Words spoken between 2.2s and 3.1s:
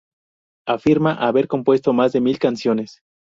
mil canciones.